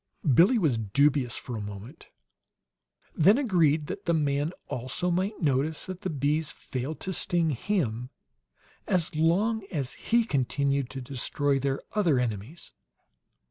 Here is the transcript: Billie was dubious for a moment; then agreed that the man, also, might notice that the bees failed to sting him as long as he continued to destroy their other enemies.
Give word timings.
Billie 0.33 0.57
was 0.57 0.79
dubious 0.79 1.37
for 1.37 1.55
a 1.55 1.61
moment; 1.61 2.07
then 3.15 3.37
agreed 3.37 3.85
that 3.85 4.05
the 4.05 4.15
man, 4.15 4.51
also, 4.67 5.11
might 5.11 5.39
notice 5.43 5.85
that 5.85 6.01
the 6.01 6.09
bees 6.09 6.49
failed 6.49 6.99
to 7.01 7.13
sting 7.13 7.51
him 7.51 8.09
as 8.87 9.15
long 9.15 9.63
as 9.71 9.93
he 9.93 10.23
continued 10.25 10.89
to 10.89 11.01
destroy 11.01 11.59
their 11.59 11.81
other 11.93 12.17
enemies. 12.17 12.71